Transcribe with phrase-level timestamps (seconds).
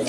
[0.00, 0.06] Yo,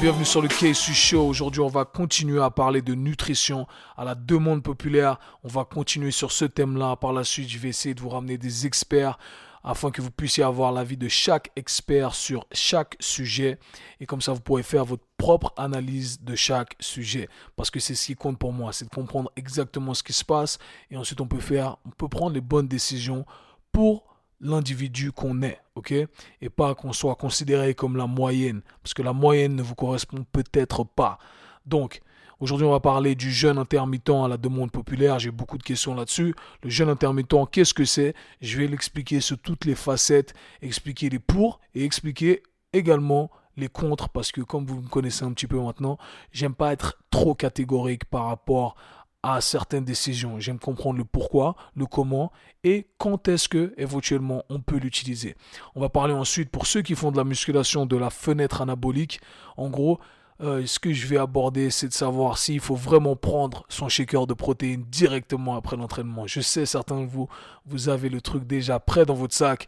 [0.00, 1.26] bienvenue sur le KSU Show.
[1.26, 3.66] Aujourd'hui, on va continuer à parler de nutrition
[3.98, 5.18] à la demande populaire.
[5.44, 6.96] On va continuer sur ce thème-là.
[6.96, 9.18] Par la suite, je vais essayer de vous ramener des experts
[9.62, 13.58] afin que vous puissiez avoir l'avis de chaque expert sur chaque sujet.
[14.00, 17.28] Et comme ça, vous pourrez faire votre propre analyse de chaque sujet.
[17.56, 20.24] Parce que c'est ce qui compte pour moi, c'est de comprendre exactement ce qui se
[20.24, 20.58] passe.
[20.90, 23.26] Et ensuite, on peut faire, on peut prendre les bonnes décisions
[23.72, 24.04] pour
[24.40, 25.92] l'individu qu'on est, ok?
[26.40, 30.24] Et pas qu'on soit considéré comme la moyenne, parce que la moyenne ne vous correspond
[30.32, 31.18] peut-être pas.
[31.66, 32.00] Donc,
[32.40, 35.18] aujourd'hui, on va parler du jeûne intermittent à la demande populaire.
[35.18, 36.34] J'ai beaucoup de questions là-dessus.
[36.62, 38.14] Le jeûne intermittent, qu'est-ce que c'est?
[38.40, 44.08] Je vais l'expliquer sous toutes les facettes, expliquer les pour et expliquer également les contre,
[44.08, 45.98] parce que comme vous me connaissez un petit peu maintenant,
[46.32, 48.74] j'aime pas être trop catégorique par rapport
[49.22, 50.40] à certaines décisions.
[50.40, 52.32] J'aime comprendre le pourquoi, le comment
[52.64, 55.36] et quand est-ce que éventuellement on peut l'utiliser.
[55.74, 59.20] On va parler ensuite pour ceux qui font de la musculation de la fenêtre anabolique.
[59.56, 59.98] En gros,
[60.42, 64.26] euh, ce que je vais aborder, c'est de savoir s'il faut vraiment prendre son shaker
[64.26, 66.26] de protéines directement après l'entraînement.
[66.26, 67.28] Je sais, certains de vous,
[67.66, 69.66] vous avez le truc déjà prêt dans votre sac.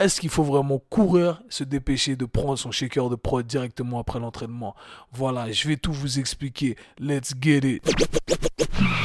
[0.00, 4.18] Est-ce qu'il faut vraiment courir, se dépêcher de prendre son shaker de prod directement après
[4.18, 4.74] l'entraînement?
[5.12, 6.76] Voilà, je vais tout vous expliquer.
[6.98, 7.94] Let's get it.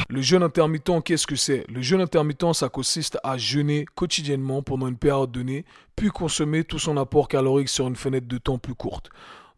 [0.08, 1.64] Le jeûne intermittent, qu'est-ce que c'est?
[1.68, 6.80] Le jeûne intermittent, ça consiste à jeûner quotidiennement pendant une période donnée, puis consommer tout
[6.80, 9.10] son apport calorique sur une fenêtre de temps plus courte.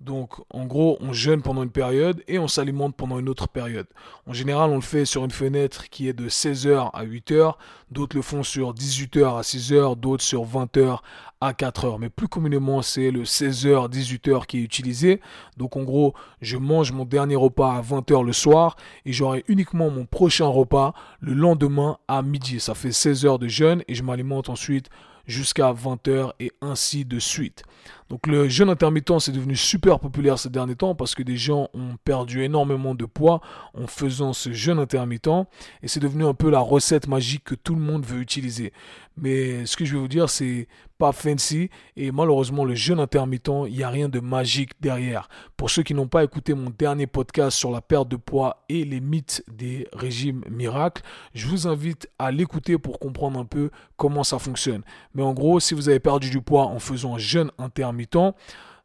[0.02, 3.86] Donc, en gros, on jeûne pendant une période et on s'alimente pendant une autre période.
[4.26, 7.54] En général, on le fait sur une fenêtre qui est de 16h à 8h.
[7.90, 10.98] D'autres le font sur 18h à 6h, d'autres sur 20h
[11.40, 11.98] à 4h.
[12.00, 15.20] Mais plus communément, c'est le 16h, 18h qui est utilisé.
[15.56, 18.74] Donc, en gros, je mange mon dernier repas à 20h le soir
[19.06, 22.58] et j'aurai uniquement mon prochain repas le lendemain à midi.
[22.58, 24.88] Ça fait 16 heures de jeûne et je m'alimente ensuite
[25.26, 27.62] jusqu'à 20h et ainsi de suite.
[28.10, 31.68] Donc le jeûne intermittent c'est devenu super populaire ces derniers temps parce que des gens
[31.74, 33.40] ont perdu énormément de poids
[33.74, 35.46] en faisant ce jeûne intermittent
[35.82, 38.72] et c'est devenu un peu la recette magique que tout le monde veut utiliser.
[39.16, 40.68] Mais ce que je vais vous dire c'est
[40.98, 45.28] pas fancy et malheureusement le jeûne intermittent, il n'y a rien de magique derrière.
[45.56, 48.84] Pour ceux qui n'ont pas écouté mon dernier podcast sur la perte de poids et
[48.84, 51.02] les mythes des régimes miracles,
[51.34, 54.82] je vous invite à l'écouter pour comprendre un peu comment ça fonctionne.
[55.14, 57.91] Mais en gros, si vous avez perdu du poids en faisant un jeûne intermittent,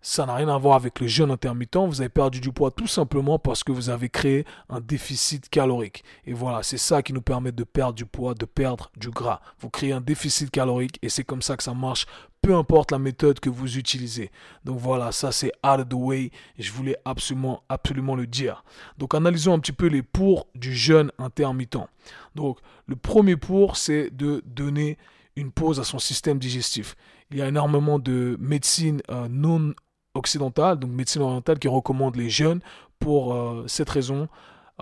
[0.02, 1.76] ça n'a rien à voir avec le jeûne intermittent.
[1.76, 6.04] Vous avez perdu du poids tout simplement parce que vous avez créé un déficit calorique.
[6.26, 9.42] Et voilà, c'est ça qui nous permet de perdre du poids, de perdre du gras.
[9.60, 12.06] Vous créez un déficit calorique et c'est comme ça que ça marche,
[12.42, 14.32] peu importe la méthode que vous utilisez.
[14.64, 16.32] Donc voilà, ça c'est out of the way.
[16.58, 18.64] Je voulais absolument, absolument le dire.
[18.98, 21.80] Donc analysons un petit peu les pour du jeûne intermittent.
[22.36, 24.98] Donc le premier pour, c'est de donner
[25.36, 26.96] une pause à son système digestif.
[27.32, 29.74] Il y a énormément de médecine euh, non
[30.14, 32.62] occidentale, donc médecine orientale, qui recommande les jeunes
[33.00, 34.28] pour euh, cette raison.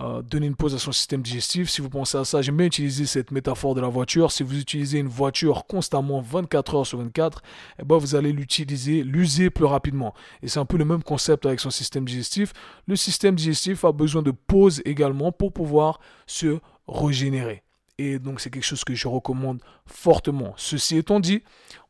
[0.01, 1.69] Euh, donner une pause à son système digestif.
[1.69, 4.29] Si vous pensez à ça, j'aime bien utiliser cette métaphore de la voiture.
[4.29, 7.41] Si vous utilisez une voiture constamment 24 heures sur 24,
[7.79, 10.13] eh ben vous allez l'utiliser, l'user plus rapidement.
[10.41, 12.51] Et c'est un peu le même concept avec son système digestif.
[12.87, 17.64] Le système digestif a besoin de pause également pour pouvoir se régénérer.
[17.97, 20.53] Et donc c'est quelque chose que je recommande fortement.
[20.57, 21.43] Ceci étant dit,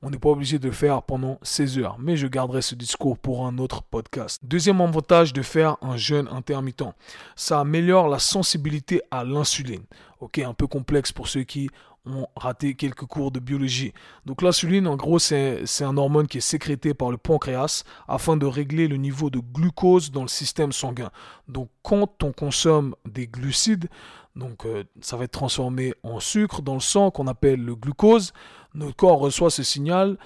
[0.04, 3.18] on n'est pas obligé de le faire pendant 16 heures, mais je garderai ce discours
[3.18, 4.40] pour un autre podcast.
[4.44, 6.94] Deuxième avantage de faire un jeûne intermittent,
[7.36, 9.84] ça améliore la sensibilité à l'insuline.
[10.20, 11.70] Ok, un peu complexe pour ceux qui
[12.06, 13.92] ont raté quelques cours de biologie.
[14.28, 18.46] Donc l'insuline, en gros, c'est un hormone qui est sécrété par le pancréas afin de
[18.46, 21.10] régler le niveau de glucose dans le système sanguin.
[21.48, 23.90] Donc quand on consomme des glucides,
[24.36, 28.34] donc euh, ça va être transformé en sucre dans le sang qu'on appelle le glucose.
[28.74, 30.18] Notre corps reçoit ce signal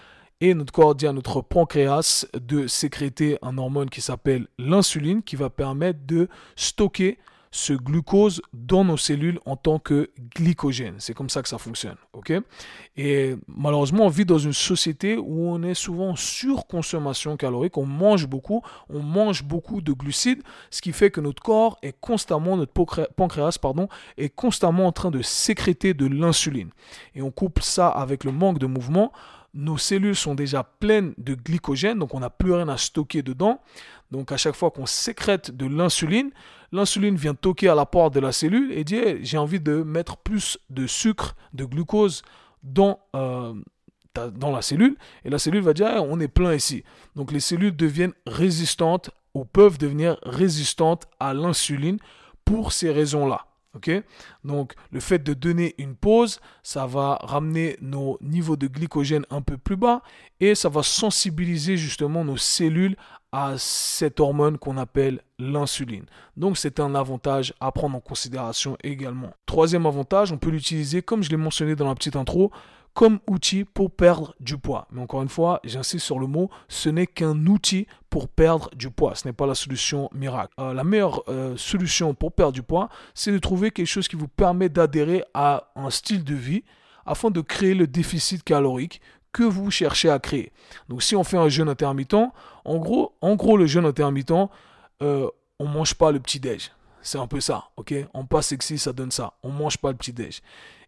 [0.41, 5.35] et notre corps dit à notre pancréas de sécréter un hormone qui s'appelle l'insuline qui
[5.35, 7.19] va permettre de stocker
[7.51, 10.95] ce glucose dans nos cellules en tant que glycogène.
[10.99, 11.95] C'est comme ça que ça fonctionne.
[12.13, 12.33] ok?
[12.95, 17.77] Et malheureusement, on vit dans une société où on est souvent en surconsommation calorique.
[17.77, 21.95] On mange beaucoup, on mange beaucoup de glucides, ce qui fait que notre corps est
[21.99, 22.73] constamment, notre
[23.15, 23.87] pancréas pardon,
[24.17, 26.69] est constamment en train de sécréter de l'insuline.
[27.15, 29.11] Et on couple ça avec le manque de mouvement
[29.53, 33.59] nos cellules sont déjà pleines de glycogène, donc on n'a plus rien à stocker dedans.
[34.11, 36.31] Donc à chaque fois qu'on sécrète de l'insuline,
[36.71, 40.17] l'insuline vient toquer à la porte de la cellule et dit j'ai envie de mettre
[40.17, 42.21] plus de sucre, de glucose
[42.63, 43.53] dans, euh,
[44.15, 44.97] la cellule.
[45.25, 46.83] Et la cellule va dire on est plein ici.
[47.15, 51.97] Donc les cellules deviennent résistantes ou peuvent devenir résistantes à l'insuline
[52.45, 53.45] pour ces raisons-là.
[54.43, 59.41] Donc, le fait de donner une pause, ça va ramener nos niveaux de glycogène un
[59.41, 60.01] peu plus bas
[60.39, 62.95] et ça va sensibiliser justement nos cellules
[63.31, 66.05] à cette hormone qu'on appelle l'insuline.
[66.37, 69.31] Donc, c'est un avantage à prendre en considération également.
[69.45, 72.51] Troisième avantage, on peut l'utiliser, comme je l'ai mentionné dans la petite intro,
[72.93, 74.87] comme outil pour perdre du poids.
[74.91, 78.89] Mais encore une fois, j'insiste sur le mot, ce n'est qu'un outil pour perdre du
[78.89, 79.15] poids.
[79.15, 80.53] Ce n'est pas la solution miracle.
[80.59, 84.15] Euh, la meilleure euh, solution pour perdre du poids, c'est de trouver quelque chose qui
[84.15, 86.63] vous permet d'adhérer à un style de vie
[87.05, 89.01] afin de créer le déficit calorique
[89.39, 90.51] que vous cherchez à créer.
[90.89, 92.29] Donc si on fait un jeûne intermittent,
[92.65, 94.49] en gros, en gros le jeûne intermittent,
[95.01, 96.71] euh, on mange pas le petit déj.
[97.01, 97.93] C'est un peu ça, ok?
[98.13, 99.35] On passe sexy, ça donne ça.
[99.41, 100.41] On mange pas le petit déj.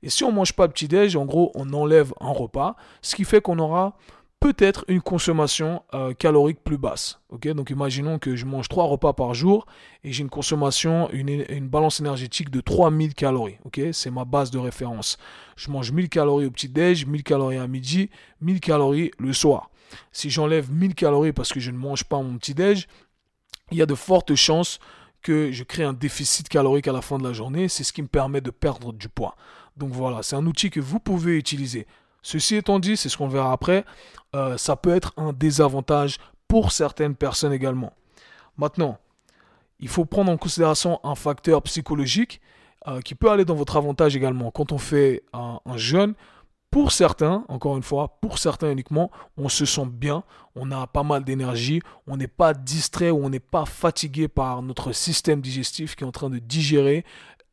[0.03, 3.15] Et si on mange pas le petit déj, en gros, on enlève un repas, ce
[3.15, 3.95] qui fait qu'on aura
[4.41, 7.21] peut-être une consommation euh, calorique plus basse.
[7.29, 7.47] ok?
[7.49, 9.67] Donc imaginons que je mange trois repas par jour
[10.03, 13.59] et j'ai une consommation, une, balance énergétique de 3000 calories.
[13.65, 13.79] ok?
[13.93, 15.17] C'est ma base de référence.
[15.55, 18.09] Je mange 1000 calories au petit-déj, 1000 calories à midi,
[18.41, 19.69] 1000 calories le soir.
[20.11, 22.88] Si j'enlève 1000 calories parce que je ne mange pas mon petit-déj,
[23.71, 24.79] il y a de fortes chances
[25.21, 27.67] que je crée un déficit calorique à la fin de la journée.
[27.67, 29.35] C'est ce qui me permet de perdre du poids.
[29.77, 31.85] Donc voilà, c'est un outil que vous pouvez utiliser.
[32.21, 33.85] Ceci étant dit, c'est ce qu'on verra après,
[34.35, 37.94] euh, ça peut être un désavantage pour certaines personnes également.
[38.57, 38.97] Maintenant,
[39.79, 42.41] il faut prendre en considération un facteur psychologique
[42.88, 44.51] euh, qui peut aller dans votre avantage également.
[44.51, 46.13] Quand on fait un, un jeûne,
[46.71, 50.24] pour certains, encore une fois, pour certains uniquement, on se sent bien,
[50.56, 54.62] on a pas mal d'énergie, on n'est pas distrait ou on n'est pas fatigué par
[54.62, 57.03] notre système digestif qui est en train de digérer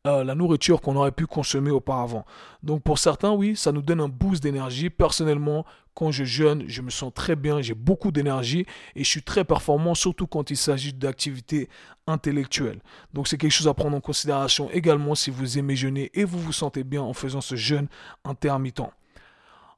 [0.07, 2.25] euh, la nourriture qu'on aurait pu consommer auparavant.
[2.63, 4.91] Donc pour certains, oui, ça nous donne un boost d'énergie.
[4.91, 8.65] Personnellement, quand je jeûne, je me sens très bien, j'ai beaucoup d'énergie
[8.95, 11.69] et je suis très performant, surtout quand il s'agit d'activités
[12.07, 12.81] intellectuelles.
[13.13, 16.39] Donc c'est quelque chose à prendre en considération également si vous aimez jeûner et vous
[16.39, 17.89] vous sentez bien en faisant ce jeûne
[18.25, 18.83] intermittent.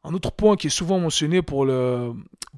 [0.03, 2.15] Un autre point qui est souvent mentionné pour, le,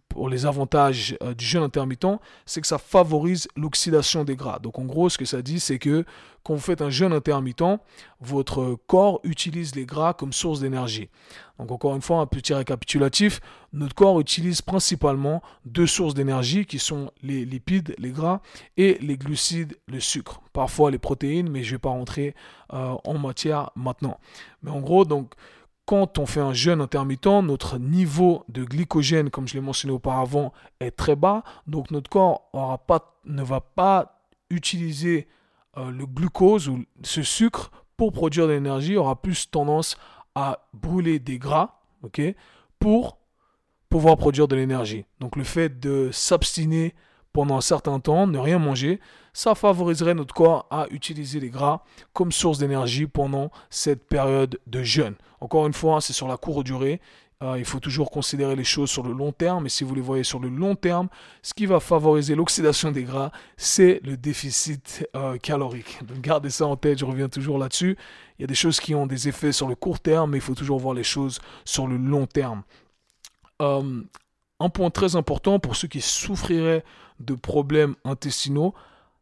[0.09, 4.61] pour les avantages euh, du jeûne intermittent, c'est que ça favorise l'oxydation des gras.
[4.61, 6.05] Donc en gros, ce que ça dit, c'est que
[6.45, 7.81] quand vous faites un jeûne intermittent,
[8.21, 11.09] votre corps utilise les gras comme source d'énergie.
[11.59, 13.41] Donc encore une fois, un petit récapitulatif,
[13.73, 18.41] notre corps utilise principalement deux sources d'énergie qui sont les lipides, les gras,
[18.77, 20.41] et les glucides, le sucre.
[20.53, 22.35] Parfois les protéines, mais je ne vais pas rentrer
[22.73, 24.19] euh, en matière maintenant.
[24.63, 25.35] Mais en gros, donc
[25.85, 30.53] quand on fait un jeûne intermittent, notre niveau de glycogène, comme je l'ai mentionné auparavant,
[30.81, 31.43] est très bas.
[31.67, 32.51] Donc notre corps
[33.25, 34.21] ne va pas
[34.51, 35.29] utiliser
[35.79, 39.97] euh, le glucose ou ce sucre pour produire de l'énergie, aura plus tendance
[40.35, 41.83] à brûler des gras
[42.79, 43.19] pour
[43.89, 45.05] pouvoir produire de l'énergie.
[45.21, 46.95] Donc le fait de s'abstiner
[47.33, 49.01] pendant un certain temps, ne rien manger,
[49.33, 51.83] ça favoriserait notre corps à utiliser les gras
[52.13, 55.15] comme source d'énergie pendant cette période de jeûne.
[55.41, 57.01] Encore une fois, c'est sur la courte durée.
[57.43, 59.67] Euh, il faut toujours considérer les choses sur le long terme.
[59.67, 61.09] Et si vous les voyez sur le long terme,
[61.43, 65.99] ce qui va favoriser l'oxydation des gras, c'est le déficit euh, calorique.
[66.07, 67.97] Donc gardez ça en tête, je reviens toujours là-dessus.
[68.39, 70.43] Il y a des choses qui ont des effets sur le court terme, mais il
[70.43, 72.63] faut toujours voir les choses sur le long terme.
[73.61, 74.03] Euh,
[74.63, 76.85] un point très important pour ceux qui souffriraient
[77.21, 78.75] de problèmes intestinaux,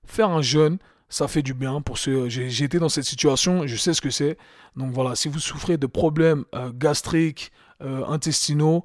[0.05, 0.79] faire un jeûne,
[1.09, 1.81] ça fait du bien.
[1.81, 4.39] Pour ceux, j'ai été dans cette situation, je sais ce que c'est.
[4.77, 8.85] Donc voilà, si vous souffrez de problèmes euh, gastriques, euh, intestinaux,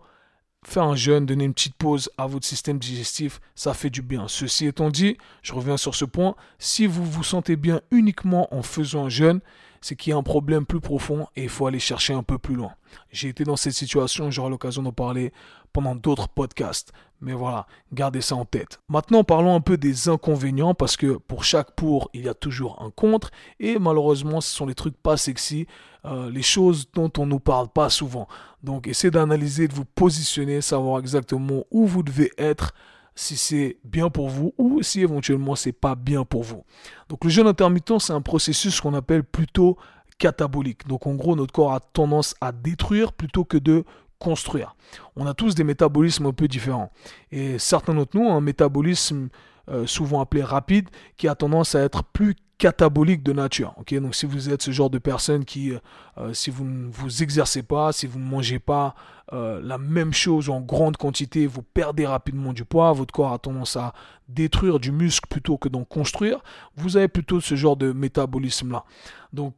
[0.66, 4.28] faire un jeûne, donner une petite pause à votre système digestif, ça fait du bien.
[4.28, 8.64] Ceci étant dit, je reviens sur ce point, si vous vous sentez bien uniquement en
[8.64, 9.42] faisant un jeûne,
[9.86, 12.40] c'est qu'il y a un problème plus profond et il faut aller chercher un peu
[12.40, 12.72] plus loin.
[13.12, 15.32] J'ai été dans cette situation, j'aurai l'occasion d'en parler
[15.74, 16.92] pendant d'autres podcasts.
[17.22, 18.80] Mais voilà, gardez ça en tête.
[18.90, 22.82] Maintenant, parlons un peu des inconvénients parce que pour chaque pour, il y a toujours
[22.82, 23.30] un contre.
[23.60, 25.68] Et malheureusement, ce sont les trucs pas sexy,
[26.06, 28.28] euh, les choses dont on ne nous parle pas souvent.
[28.64, 32.74] Donc, essayez d'analyser, de vous positionner, savoir exactement où vous devez être
[33.16, 36.64] si c'est bien pour vous ou si éventuellement c'est pas bien pour vous.
[37.10, 39.78] Donc le jeûne intermittent, c'est un processus qu'on appelle plutôt
[40.18, 40.88] catabolique.
[40.88, 43.86] Donc en gros, notre corps a tendance à détruire plutôt que de
[44.20, 44.76] construire.
[45.16, 46.92] On a tous des métabolismes un peu différents.
[47.32, 49.30] Et certains d'entre nous ont un métabolisme
[49.70, 53.74] euh, souvent appelé rapide qui a tendance à être plus catabolique de nature.
[53.78, 55.80] Donc si vous êtes ce genre de personne qui, euh,
[56.18, 58.96] euh, si vous ne vous exercez pas, si vous ne mangez pas
[59.32, 63.76] la même chose en grande quantité, vous perdez rapidement du poids, votre corps a tendance
[63.76, 63.92] à
[64.30, 66.42] détruire du muscle plutôt que d'en construire,
[66.76, 68.86] vous avez plutôt ce genre de métabolisme-là.
[69.34, 69.56] Donc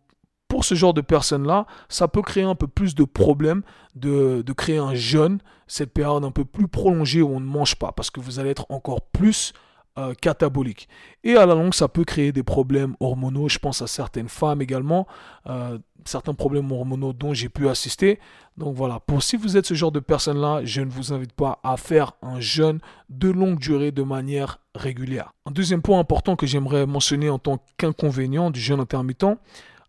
[0.48, 3.64] pour ce genre de personnes-là, ça peut créer un peu plus de problèmes
[3.96, 7.92] de, créer un jeûne, cette période un peu plus prolongée où on ne mange pas,
[7.92, 9.54] parce que vous allez être encore plus
[9.98, 10.88] euh, catabolique.
[11.24, 13.50] Et à la longue, ça peut créer des problèmes hormonaux.
[13.50, 15.08] Je pense à certaines femmes également,
[15.48, 18.20] euh, certains problèmes hormonaux dont j'ai pu assister.
[18.58, 21.60] Donc voilà, pour si vous êtes ce genre de personne-là, je ne vous invite pas
[21.63, 25.34] à faire un jeûne de longue durée de manière régulière.
[25.48, 29.39] Un deuxième point important que j'aimerais mentionner en tant qu'inconvénient du jeûne intermittent,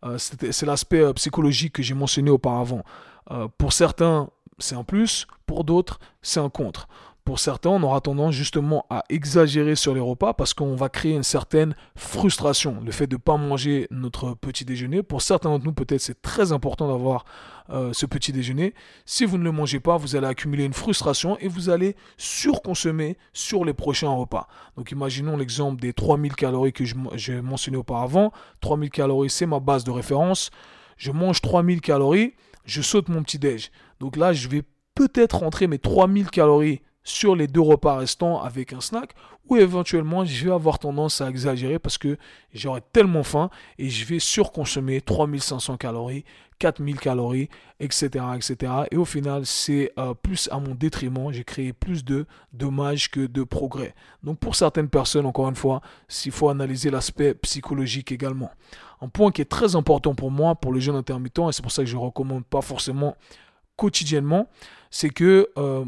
[0.04, 2.82] euh, c'est l'aspect psychologique que j'ai mentionné auparavant.
[3.58, 6.88] pour certains, c'est un plus, pour d'autres, c'est un contre.
[7.28, 11.12] Pour certains, on aura tendance justement à exagérer sur les repas parce qu'on va créer
[11.12, 12.80] une certaine frustration.
[12.82, 16.22] Le fait de ne pas manger notre petit déjeuner, pour certains d'entre nous, peut-être c'est
[16.22, 17.26] très important d'avoir
[17.68, 18.72] euh, ce petit déjeuner.
[19.04, 23.18] Si vous ne le mangez pas, vous allez accumuler une frustration et vous allez surconsommer
[23.34, 24.48] sur les prochains repas.
[24.78, 28.32] Donc imaginons l'exemple des 3000 calories que j'ai mentionné auparavant.
[28.62, 30.48] 3000 calories, c'est ma base de référence.
[30.96, 32.32] Je mange 3000 calories,
[32.64, 33.70] je saute mon petit déj.
[34.00, 34.62] Donc là, je vais
[34.94, 39.14] peut-être rentrer mes 3000 calories sur les deux repas restants avec un snack
[39.48, 42.18] ou éventuellement je vais avoir tendance à exagérer parce que
[42.52, 46.24] j'aurai tellement faim et je vais surconsommer 3500 calories,
[46.58, 47.48] 4000 calories,
[47.80, 48.24] etc.
[48.36, 48.72] etc.
[48.90, 51.32] Et au final, c'est euh, plus à mon détriment.
[51.32, 53.94] J'ai créé plus de dommages que de progrès.
[54.22, 58.50] Donc pour certaines personnes, encore une fois, s'il faut analyser l'aspect psychologique également.
[59.00, 61.72] Un point qui est très important pour moi, pour le jeûne intermittent, et c'est pour
[61.72, 63.16] ça que je ne recommande pas forcément
[63.76, 64.48] quotidiennement,
[64.90, 65.84] c'est que euh,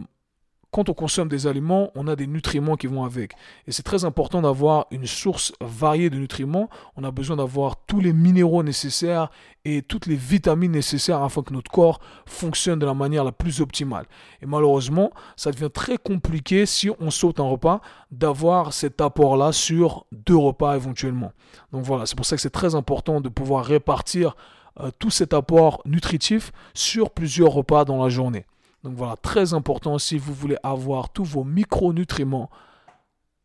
[0.71, 3.33] quand on consomme des aliments, on a des nutriments qui vont avec.
[3.67, 6.69] Et c'est très important d'avoir une source variée de nutriments.
[6.97, 9.31] On a besoin d'avoir tous les minéraux nécessaires
[9.65, 13.61] et toutes les vitamines nécessaires afin que notre corps fonctionne de la manière la plus
[13.61, 14.07] optimale.
[14.43, 20.07] Et malheureusement, ça devient très compliqué si on saute un repas d'avoir cet apport-là sur
[20.13, 21.33] deux repas éventuellement.
[21.73, 24.37] Donc voilà, c'est pour ça que c'est très important de pouvoir répartir
[24.79, 28.47] euh, tout cet apport nutritif sur plusieurs repas dans la journée.
[28.83, 32.51] Donc voilà, très important, si vous voulez avoir tous vos micronutriments,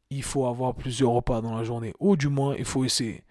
[0.09, 1.93] il faut avoir plusieurs repas dans la journée.
[1.99, 3.23] Ou du moins, il faut essayer.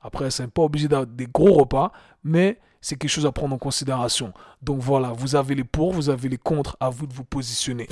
[0.00, 1.92] Après, ce n'est pas obligé d'avoir des gros repas,
[2.24, 4.34] mais c'est quelque chose à prendre en considération.
[4.60, 7.88] Donc voilà, vous avez les pour, vous avez les contre, à vous de vous positionner.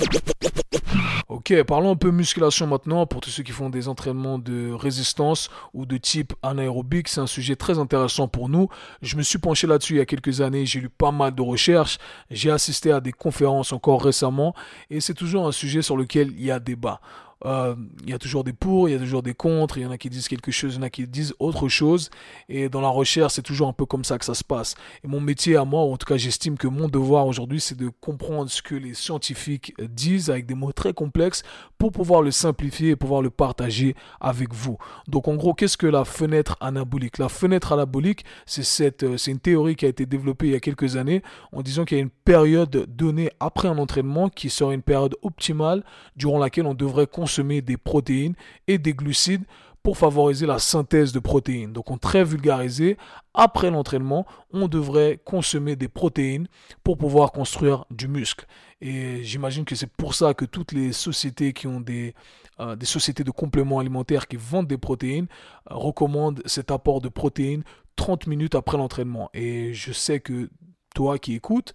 [1.29, 5.49] Ok, parlons un peu musculation maintenant pour tous ceux qui font des entraînements de résistance
[5.73, 7.07] ou de type anaérobique.
[7.07, 8.67] C'est un sujet très intéressant pour nous.
[9.01, 10.65] Je me suis penché là-dessus il y a quelques années.
[10.65, 11.99] J'ai lu pas mal de recherches.
[12.29, 14.53] J'ai assisté à des conférences encore récemment.
[14.89, 16.99] Et c'est toujours un sujet sur lequel il y a débat.
[17.45, 19.85] Euh, il y a toujours des pour, il y a toujours des contre, il y
[19.85, 22.09] en a qui disent quelque chose, il y en a qui disent autre chose.
[22.49, 24.75] Et dans la recherche, c'est toujours un peu comme ça que ça se passe.
[25.03, 27.89] Et mon métier à moi, en tout cas j'estime que mon devoir aujourd'hui, c'est de
[27.89, 31.43] comprendre ce que les scientifiques disent avec des mots très complexes
[31.77, 34.77] pour pouvoir le simplifier et pouvoir le partager avec vous.
[35.07, 37.17] Donc en gros, qu'est-ce que la fenêtre anabolique?
[37.17, 40.55] La fenêtre anabolique, c'est cette, euh, c'est une théorie qui a été développée il y
[40.55, 44.49] a quelques années en disant qu'il y a une période donnée après un entraînement qui
[44.49, 45.83] serait une période optimale
[46.15, 48.35] durant laquelle on devrait consommer consommer des protéines
[48.67, 49.45] et des glucides
[49.83, 51.71] pour favoriser la synthèse de protéines.
[51.71, 52.97] Donc, en très vulgarisé,
[53.33, 56.47] après l'entraînement, on devrait consommer des protéines
[56.83, 58.45] pour pouvoir construire du muscle.
[58.81, 62.13] Et j'imagine que c'est pour ça que toutes les sociétés qui ont des,
[62.59, 65.27] euh, sociétés de compléments alimentaires qui vendent des protéines
[65.71, 67.63] euh, recommandent cet apport de protéines
[67.95, 69.29] 30 minutes après l'entraînement.
[69.33, 70.49] Et je sais que
[70.93, 71.73] toi qui écoutes,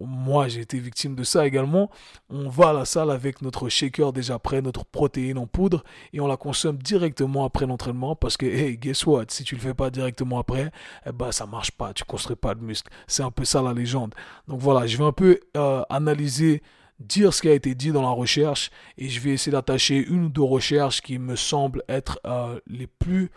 [0.00, 1.90] moi j'ai été victime de ça également.
[2.28, 6.20] On va à la salle avec notre shaker déjà prêt, notre protéine en poudre, et
[6.20, 9.74] on la consomme directement après l'entraînement parce que, hey, guess what, si tu le fais
[9.74, 10.70] pas directement après,
[11.06, 12.90] eh ben ça marche pas, tu construis pas de muscle.
[13.06, 14.14] C'est un peu ça la légende.
[14.48, 16.62] Donc voilà, je vais un peu euh, analyser
[17.00, 20.24] dire ce qui a été dit dans la recherche et je vais essayer d'attacher une
[20.26, 23.30] ou deux recherches qui me semblent être euh, les plus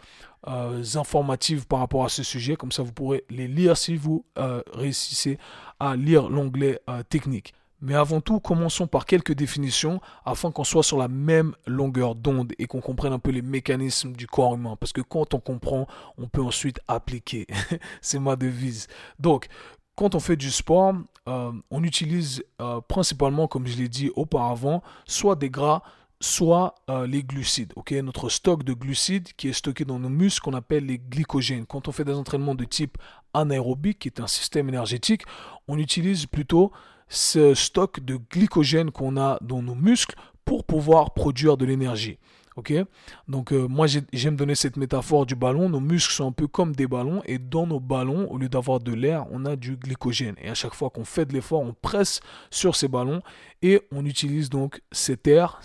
[0.47, 2.55] euh, informatives par rapport à ce sujet.
[2.55, 5.37] Comme ça, vous pourrez les lire si vous euh, réussissez
[5.79, 7.53] à lire l'onglet technique.
[7.83, 12.53] Mais avant tout, commençons par quelques définitions afin qu'on soit sur la même longueur d'onde
[12.57, 14.77] et qu'on comprenne un peu les mécanismes du corps humain.
[14.79, 15.85] Parce que quand on comprend,
[16.17, 17.45] on peut ensuite appliquer.
[18.01, 18.87] C'est ma devise.
[19.19, 19.47] Donc,
[19.97, 20.93] quand on fait du sport,
[21.27, 25.83] euh, on utilise euh, principalement, comme je l'ai dit auparavant, soit des gras,
[26.23, 27.73] soit euh, les glucides.
[27.91, 31.65] Notre stock de glucides qui est stocké dans nos muscles, qu'on appelle les glycogènes.
[31.65, 32.97] Quand on fait des entraînements de type
[33.33, 35.23] anaérobique, qui est un système énergétique,
[35.67, 36.71] on utilise plutôt
[37.09, 40.15] ce stock de glycogène qu'on a dans nos muscles
[40.45, 42.17] pour pouvoir produire de l'énergie.
[42.55, 42.73] Ok?
[43.27, 45.69] Donc, euh, moi, j'aime donner cette métaphore du ballon.
[45.69, 47.21] Nos muscles sont un peu comme des ballons.
[47.25, 50.35] Et dans nos ballons, au lieu d'avoir de l'air, on a du glycogène.
[50.41, 52.19] Et à chaque fois qu'on fait de l'effort, on presse
[52.49, 53.21] sur ces ballons.
[53.61, 55.59] Et on utilise donc cet air,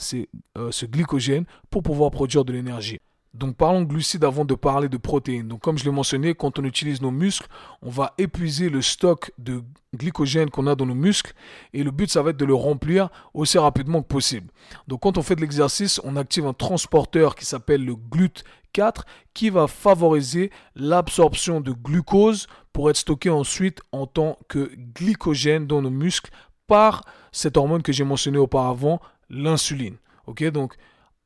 [0.57, 3.01] euh, ce glycogène, pour pouvoir produire de l'énergie.
[3.35, 5.49] Donc parlons de glucides avant de parler de protéines.
[5.49, 7.47] Donc comme je l'ai mentionné, quand on utilise nos muscles,
[7.83, 9.63] on va épuiser le stock de
[9.95, 11.33] glycogène qu'on a dans nos muscles
[11.73, 14.51] et le but ça va être de le remplir aussi rapidement que possible.
[14.87, 19.03] Donc quand on fait de l'exercice, on active un transporteur qui s'appelle le GLUT4
[19.35, 25.83] qui va favoriser l'absorption de glucose pour être stocké ensuite en tant que glycogène dans
[25.83, 26.31] nos muscles
[26.67, 29.97] par cette hormone que j'ai mentionnée auparavant, l'insuline.
[30.27, 30.45] Ok,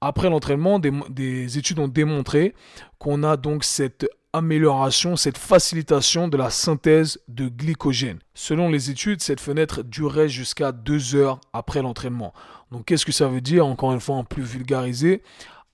[0.02, 2.54] après l'entraînement, des, études ont démontré
[2.99, 8.18] qu'on a donc cette amélioration, cette facilitation de la synthèse de glycogène.
[8.35, 12.35] Selon les études, cette fenêtre durait jusqu'à deux heures après l'entraînement.
[12.73, 15.23] Donc qu'est-ce que ça veut dire Encore une fois, en plus vulgarisé,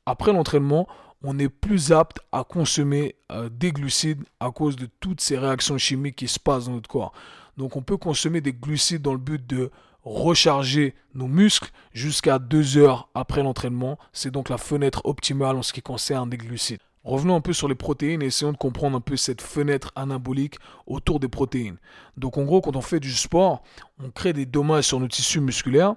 [0.05, 0.87] après l'entraînement,
[1.25, 5.79] on est plus apte à consommer euh, des glucides à cause de toutes ces réactions
[5.79, 7.15] chimiques qui se passent dans notre corps.
[7.57, 9.71] Donc on peut consommer des glucides dans le but de
[10.09, 13.99] recharger nos muscles jusqu'à deux heures après l'entraînement.
[14.13, 16.81] C'est donc la fenêtre optimale en ce qui concerne les glucides.
[17.05, 20.57] Revenons un peu sur les protéines et essayons de comprendre un peu cette fenêtre anabolique
[20.87, 21.79] autour des protéines.
[22.17, 23.63] Donc en gros, quand on fait du sport,
[24.03, 25.95] on crée des dommages sur nos tissus musculaires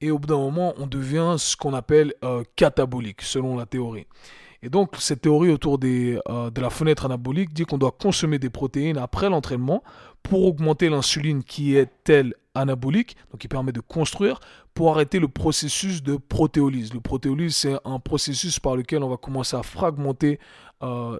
[0.00, 4.06] et au bout d'un moment, on devient ce qu'on appelle euh, catabolique, selon la théorie.
[4.62, 8.50] Et donc, cette théorie autour euh, de la fenêtre anabolique dit qu'on doit consommer des
[8.50, 9.82] protéines après l'entraînement
[10.22, 14.40] pour augmenter l'insuline qui est telle anabolique, donc qui permet de construire,
[14.74, 16.92] pour arrêter le processus de protéolyse.
[16.94, 20.38] Le protéolyse, c'est un processus par lequel on va commencer à fragmenter
[20.82, 21.18] euh,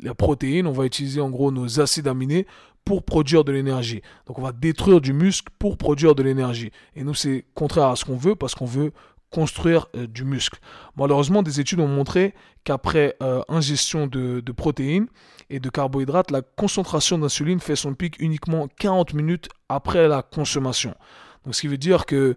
[0.00, 0.66] la protéine.
[0.66, 2.46] On va utiliser en gros nos acides aminés
[2.84, 4.02] pour produire de l'énergie.
[4.26, 6.70] Donc on va détruire du muscle pour produire de l'énergie.
[6.96, 8.92] Et nous, c'est contraire à ce qu'on veut parce qu'on veut
[9.30, 10.58] construire euh, du muscle.
[10.96, 12.34] Malheureusement, des études ont montré
[12.64, 15.06] qu'après euh, ingestion de, protéines
[15.48, 20.94] et de carbohydrates, la concentration d'insuline fait son pic uniquement 40 minutes après la consommation.
[21.50, 22.36] Ce qui veut dire que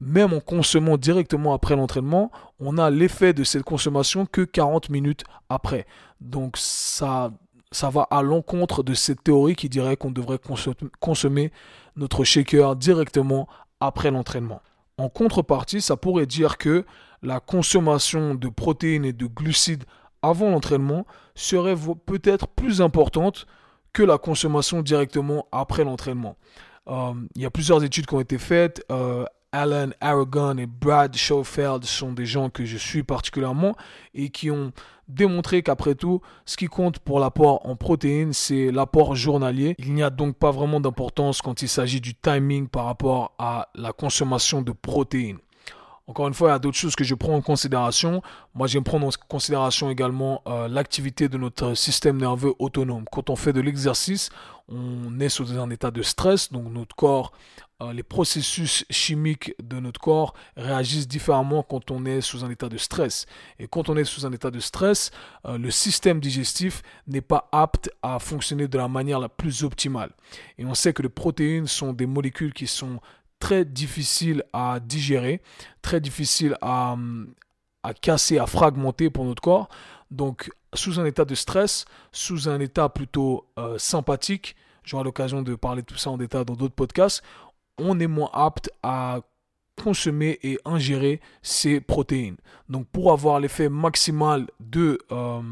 [0.00, 5.22] même en consommant directement après l'entraînement, on a l'effet de cette consommation que 40 minutes
[5.48, 5.86] après.
[6.20, 7.30] Donc, ça,
[7.70, 10.40] ça va à l'encontre de cette théorie qui dirait qu'on devrait
[11.00, 11.52] consommer
[11.94, 13.46] notre shaker directement
[13.80, 14.60] après l'entraînement.
[15.02, 16.84] En contrepartie, ça pourrait dire que
[17.22, 19.82] la consommation de protéines et de glucides
[20.22, 21.74] avant l'entraînement serait
[22.06, 23.48] peut-être plus importante
[23.92, 26.36] que la consommation directement après l'entraînement.
[26.86, 28.84] Euh, il y a plusieurs études qui ont été faites.
[28.92, 33.76] Euh, Alan Aragon et Brad Schofield sont des gens que je suis particulièrement
[34.14, 34.72] et qui ont
[35.08, 39.74] démontré qu'après tout, ce qui compte pour l'apport en protéines, c'est l'apport journalier.
[39.78, 43.68] Il n'y a donc pas vraiment d'importance quand il s'agit du timing par rapport à
[43.74, 45.38] la consommation de protéines.
[46.12, 48.20] Encore une fois, il y a d'autres choses que je prends en considération.
[48.54, 53.06] Moi, j'aime prendre en considération également euh, l'activité de notre système nerveux autonome.
[53.10, 54.28] Quand on fait de l'exercice,
[54.68, 57.32] on est sous un état de stress, donc notre corps,
[57.80, 62.68] euh, les processus chimiques de notre corps réagissent différemment quand on est sous un état
[62.68, 63.24] de stress.
[63.58, 65.12] Et quand on est sous un état de stress,
[65.46, 70.10] euh, le système digestif n'est pas apte à fonctionner de la manière la plus optimale.
[70.58, 73.00] Et on sait que les protéines sont des molécules qui sont
[73.42, 75.42] très difficile à digérer,
[75.82, 76.96] très difficile à,
[77.82, 79.68] à casser, à fragmenter pour notre corps.
[80.12, 85.56] Donc, sous un état de stress, sous un état plutôt euh, sympathique, j'aurai l'occasion de
[85.56, 87.24] parler de tout ça en détail dans d'autres podcasts,
[87.78, 89.22] on est moins apte à
[89.82, 92.36] consommer et ingérer ces protéines.
[92.68, 95.42] Donc pour avoir l'effet maximal de euh,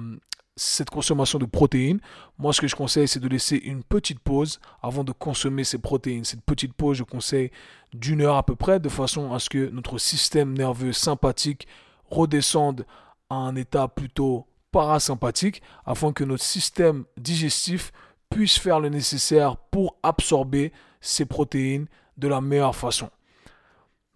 [0.61, 2.01] cette consommation de protéines,
[2.39, 5.79] moi ce que je conseille c'est de laisser une petite pause avant de consommer ces
[5.79, 6.25] protéines.
[6.25, 7.51] Cette petite pause je conseille
[7.95, 11.67] d'une heure à peu près de façon à ce que notre système nerveux sympathique
[12.11, 12.85] redescende
[13.31, 17.91] à un état plutôt parasympathique afin que notre système digestif
[18.29, 21.87] puisse faire le nécessaire pour absorber ces protéines
[22.19, 23.09] de la meilleure façon.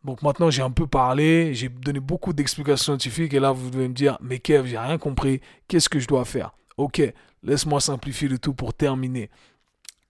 [0.05, 3.89] Donc maintenant, j'ai un peu parlé, j'ai donné beaucoup d'explications scientifiques et là, vous devez
[3.89, 6.53] me dire, mais Kev, j'ai rien compris, qu'est-ce que je dois faire?
[6.77, 7.01] Ok,
[7.43, 9.31] laisse-moi simplifier le tout pour terminer.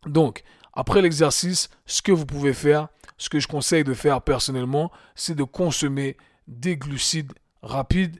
[0.06, 4.90] Donc, après l'exercice, ce que vous pouvez faire, ce que je conseille de faire personnellement,
[5.14, 6.16] c'est de consommer
[6.48, 8.18] des glucides rapides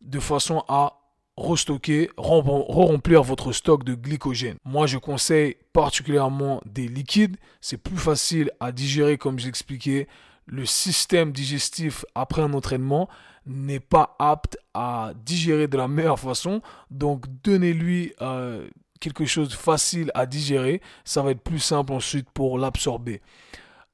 [0.00, 1.00] de façon à
[1.36, 4.56] restocker, re-remplir votre stock de glycogène.
[4.64, 7.36] Moi, je conseille particulièrement des liquides.
[7.60, 10.06] C'est plus facile à digérer, comme j'expliquais
[10.46, 13.08] le système digestif après un entraînement
[13.46, 16.62] n'est pas apte à digérer de la meilleure façon.
[16.90, 18.68] Donc donnez-lui euh,
[19.00, 20.80] quelque chose de facile à digérer.
[21.04, 23.20] Ça va être plus simple ensuite pour l'absorber.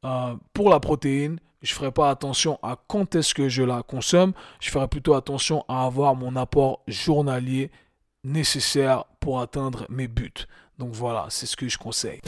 [0.04, 3.82] Euh, pour la protéine, je ne ferai pas attention à quand est-ce que je la
[3.82, 4.32] consomme.
[4.60, 7.70] Je ferai plutôt attention à avoir mon apport journalier
[8.24, 10.46] nécessaire pour atteindre mes buts.
[10.78, 12.20] Donc voilà, c'est ce que je conseille.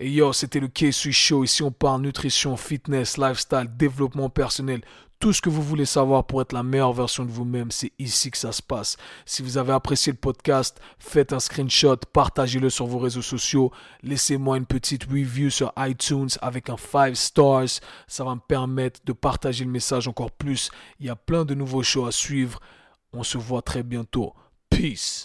[0.00, 1.44] Et yo, c'était le K-Sui Show.
[1.44, 4.82] Ici, on parle nutrition, fitness, lifestyle, développement personnel.
[5.20, 8.30] Tout ce que vous voulez savoir pour être la meilleure version de vous-même, c'est ici
[8.30, 8.96] que ça se passe.
[9.26, 13.72] Si vous avez apprécié le podcast, faites un screenshot, partagez-le sur vos réseaux sociaux,
[14.04, 17.80] laissez-moi une petite review sur iTunes avec un 5 stars.
[18.06, 20.70] Ça va me permettre de partager le message encore plus.
[21.00, 22.60] Il y a plein de nouveaux shows à suivre.
[23.12, 24.34] On se voit très bientôt.
[24.70, 25.24] Peace.